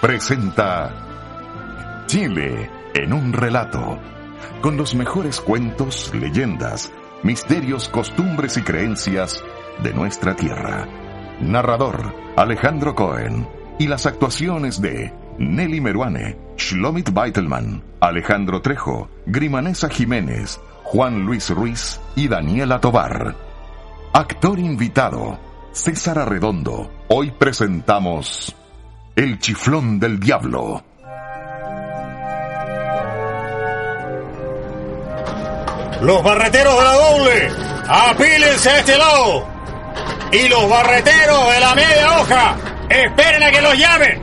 [0.00, 3.98] presenta Chile en un relato,
[4.62, 6.90] con los mejores cuentos, leyendas,
[7.22, 9.44] misterios, costumbres y creencias
[9.82, 10.88] de nuestra tierra.
[11.40, 13.46] Narrador Alejandro Cohen
[13.78, 22.00] y las actuaciones de Nelly Meruane, Shlomit Beitelman, Alejandro Trejo, Grimanesa Jiménez, Juan Luis Ruiz
[22.16, 23.36] y Daniela Tobar.
[24.14, 25.38] Actor invitado
[25.72, 26.90] César Arredondo.
[27.08, 28.56] Hoy presentamos
[29.20, 30.82] El chiflón del diablo.
[36.00, 37.52] Los barreteros de la doble,
[37.86, 39.46] apílense a este lado.
[40.32, 42.56] Y los barreteros de la media hoja,
[42.88, 44.22] esperen a que los llamen.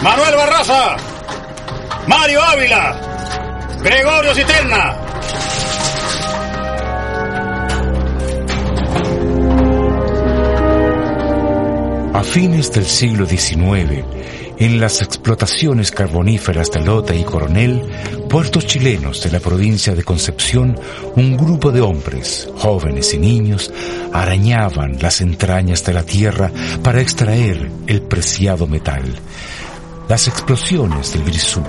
[0.00, 0.96] Manuel Barraza,
[2.06, 2.96] Mario Ávila,
[3.82, 4.96] Gregorio Cisterna,
[12.20, 14.04] A fines del siglo XIX,
[14.58, 17.82] en las explotaciones carboníferas de Lota y Coronel,
[18.28, 20.78] puertos chilenos de la provincia de Concepción,
[21.16, 23.72] un grupo de hombres, jóvenes y niños,
[24.12, 29.02] arañaban las entrañas de la tierra para extraer el preciado metal.
[30.06, 31.62] Las explosiones del grisú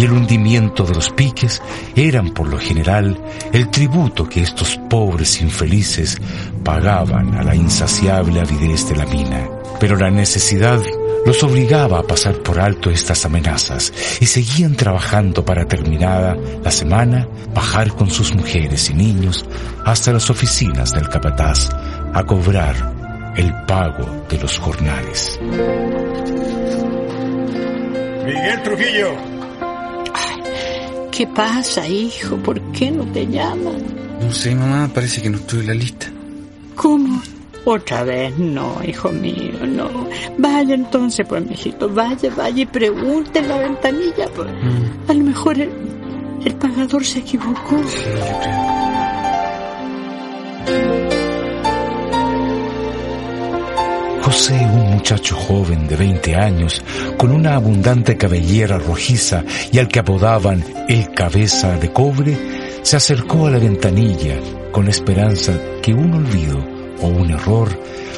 [0.00, 1.60] y el hundimiento de los piques
[1.94, 6.16] eran por lo general el tributo que estos pobres infelices
[6.64, 9.46] pagaban a la insaciable avidez de la mina.
[9.78, 10.80] Pero la necesidad
[11.26, 13.92] los obligaba a pasar por alto estas amenazas
[14.22, 19.44] y seguían trabajando para terminada la semana bajar con sus mujeres y niños
[19.84, 21.68] hasta las oficinas del capataz
[22.14, 25.38] a cobrar el pago de los jornales.
[28.24, 29.29] Miguel Trujillo.
[31.20, 32.36] ¿Qué pasa, hijo?
[32.38, 33.82] ¿Por qué no te llaman?
[34.22, 36.06] No sé, mamá, parece que no estoy en la lista.
[36.74, 37.20] ¿Cómo?
[37.66, 40.08] Otra vez no, hijo mío, no.
[40.38, 44.28] Vaya entonces, pues, mijito, vaya, vaya y pregunte en la ventanilla.
[44.34, 44.48] Pues.
[45.08, 45.70] A lo mejor el,
[46.42, 47.76] el pagador se equivocó.
[47.86, 48.80] Sí, yo creo.
[54.22, 54.66] José,
[55.00, 56.84] muchacho joven de 20 años,
[57.16, 62.36] con una abundante cabellera rojiza y al que apodaban el cabeza de cobre,
[62.82, 64.36] se acercó a la ventanilla
[64.70, 66.58] con la esperanza que un olvido
[67.00, 67.70] o un error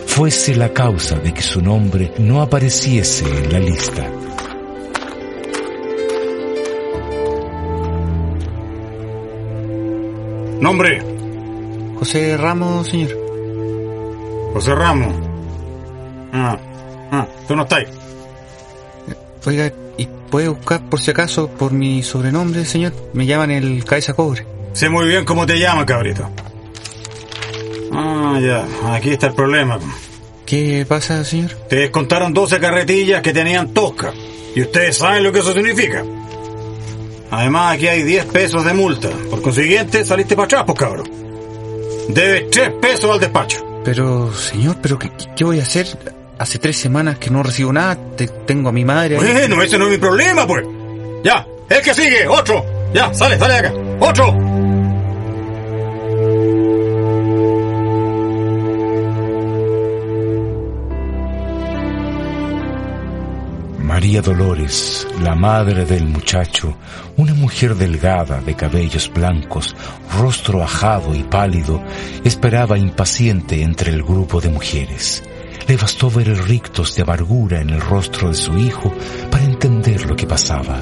[0.06, 4.10] fuese la causa de que su nombre no apareciese en la lista.
[10.60, 11.00] Nombre,
[11.96, 13.16] José Ramos, señor.
[14.52, 15.14] José Ramos.
[16.32, 16.71] Ah, ah,
[17.52, 17.84] tú no estás.
[19.44, 22.92] Oiga, ¿y puede buscar por si acaso por mi sobrenombre, señor?
[23.12, 24.46] Me llaman el cabeza cobre.
[24.72, 26.30] Sé muy bien cómo te llaman, cabrito.
[27.92, 29.78] Ah, ya, aquí está el problema.
[30.46, 31.50] ¿Qué pasa, señor?
[31.68, 34.12] Te descontaron 12 carretillas que tenían tosca.
[34.54, 36.02] Y ustedes saben lo que eso significa.
[37.30, 39.10] Además, aquí hay 10 pesos de multa.
[39.28, 41.10] Por consiguiente, saliste para atrás, pues cabrón.
[42.08, 43.58] Debes 3 pesos al despacho.
[43.84, 45.86] Pero, señor, ¿pero qué, qué voy a hacer?
[46.38, 47.96] Hace tres semanas que no recibo nada.
[48.16, 49.22] Te- tengo a mi madre ahí.
[49.22, 50.64] Bueno, ese no es mi problema, pues.
[51.22, 52.64] Ya, el que sigue, otro.
[52.92, 53.72] Ya, sale, sale de acá.
[54.00, 54.34] Otro.
[63.78, 66.74] María Dolores, la madre del muchacho,
[67.16, 69.76] una mujer delgada de cabellos blancos,
[70.18, 71.82] rostro ajado y pálido,
[72.24, 75.22] esperaba impaciente entre el grupo de mujeres.
[75.68, 78.92] Le bastó ver el rictus de amargura en el rostro de su hijo
[79.30, 80.80] para entender lo que pasaba.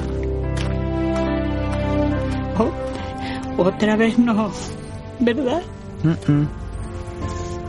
[2.57, 2.71] Oh,
[3.57, 4.51] otra vez no,
[5.19, 5.61] ¿verdad?
[6.03, 6.47] Mm, mm.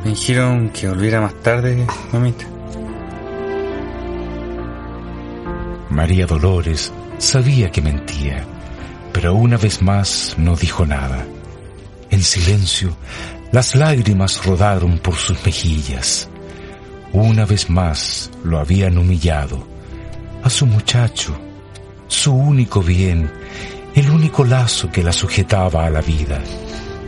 [0.05, 2.45] Me dijeron que volviera más tarde, mamita.
[5.91, 8.45] María Dolores sabía que mentía,
[9.13, 11.25] pero una vez más no dijo nada.
[12.11, 12.97] En silencio,
[13.53, 16.29] las lágrimas rodaron por sus mejillas.
[17.13, 19.67] Una vez más lo habían humillado.
[20.43, 21.39] A su muchacho,
[22.09, 23.31] su único bien,
[23.95, 26.41] el único lazo que la sujetaba a la vida.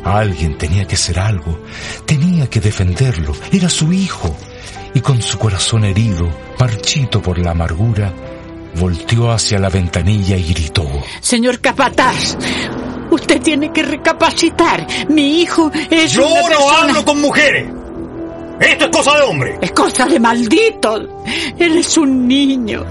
[0.05, 1.59] Alguien tenía que hacer algo,
[2.05, 4.37] tenía que defenderlo, era su hijo,
[4.93, 6.29] y con su corazón herido,
[6.61, 8.12] marchito por la amargura,
[8.79, 10.87] volteó hacia la ventanilla y gritó.
[11.21, 12.37] Señor Capataz,
[13.11, 14.87] usted tiene que recapacitar.
[15.09, 16.79] Mi hijo es Yo una no persona...
[16.83, 17.83] hablo con mujeres.
[18.61, 19.59] Esto es cosa de hombre.
[19.61, 20.97] Es cosa de maldito.
[21.59, 22.85] Él es un niño.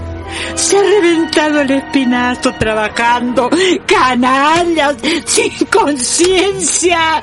[0.54, 3.50] Se ha reventado el espinazo trabajando.
[3.86, 4.96] Canallas,
[5.26, 7.20] sin conciencia.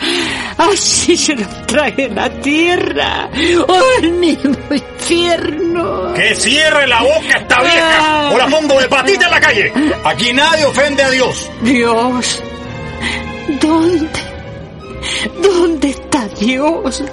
[0.58, 3.30] Así se lo trae la tierra.
[3.68, 6.14] ¡Oh, el mismo infierno!
[6.14, 9.74] Que cierre la boca esta vieja o la pongo de patita en la calle.
[10.04, 11.52] Aquí nadie ofende a Dios.
[11.62, 12.44] Dios.
[13.60, 14.10] ¿Dónde?
[15.42, 17.04] ¿Dónde está Dios?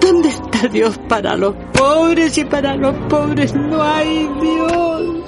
[0.00, 5.24] ¿Dónde está Dios para los pobres y para los pobres no hay Dios?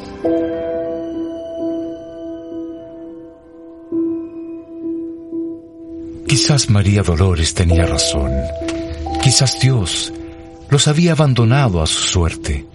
[6.26, 8.30] Quizás María Dolores tenía razón.
[9.22, 10.12] Quizás Dios
[10.68, 12.66] los había abandonado a su suerte,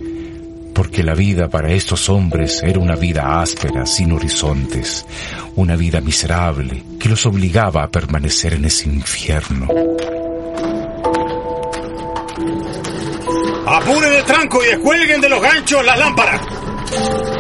[0.74, 5.06] porque la vida para estos hombres era una vida áspera, sin horizontes,
[5.56, 9.68] una vida miserable que los obligaba a permanecer en ese infierno.
[13.82, 16.42] Apuren el tranco y descuelguen de los ganchos las lámparas.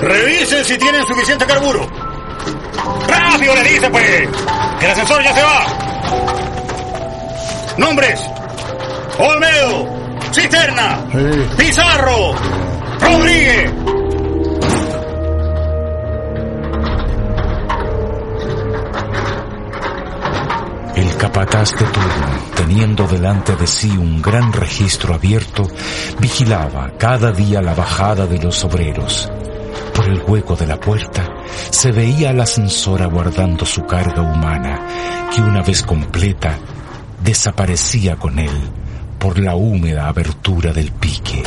[0.02, 1.88] Revisen si tienen suficiente carburo.
[3.08, 4.28] ¡Rápido le dice, pues!
[4.80, 5.66] ¡Que el ascensor ya se va!
[7.78, 8.20] ¡Nombres!
[9.20, 9.88] Olmedo,
[10.34, 11.06] Cisterna,
[11.58, 12.34] Pizarro,
[13.00, 13.72] Rodríguez.
[21.42, 25.64] Capataz de turno, teniendo delante de sí un gran registro abierto,
[26.20, 29.28] vigilaba cada día la bajada de los obreros.
[29.96, 31.26] Por el hueco de la puerta
[31.72, 34.86] se veía al ascensor aguardando su carga humana,
[35.34, 36.60] que una vez completa,
[37.24, 38.70] desaparecía con él
[39.18, 41.42] por la húmeda abertura del pique.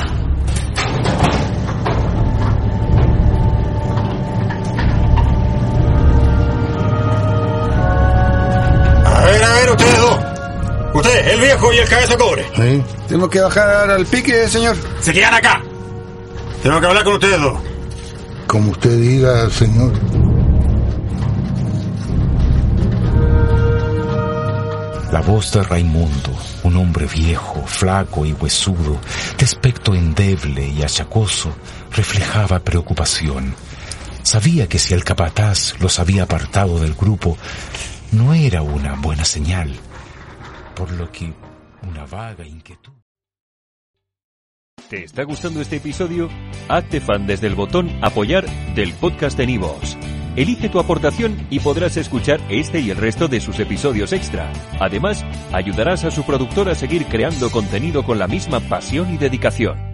[11.34, 12.46] El viejo y el cabeza cobre.
[12.54, 12.82] Sí.
[13.08, 14.76] Tenemos que bajar al pique, señor.
[15.00, 15.62] Se quedan acá.
[16.62, 17.60] Tengo que hablar con ustedes dos.
[18.46, 19.92] Como usted diga, señor.
[25.12, 26.30] La voz de Raimundo,
[26.64, 28.98] un hombre viejo, flaco y huesudo,
[29.38, 31.54] de aspecto endeble y achacoso,
[31.92, 33.54] reflejaba preocupación.
[34.22, 37.36] Sabía que si el capataz los había apartado del grupo,
[38.10, 39.76] no era una buena señal,
[40.74, 41.32] por lo que
[41.88, 42.92] una vaga inquietud.
[44.88, 46.28] ¿Te está gustando este episodio?
[46.68, 48.44] Hazte fan desde el botón Apoyar
[48.74, 49.96] del podcast de Nivos.
[50.36, 54.52] Elige tu aportación y podrás escuchar este y el resto de sus episodios extra.
[54.80, 59.93] Además, ayudarás a su productor a seguir creando contenido con la misma pasión y dedicación.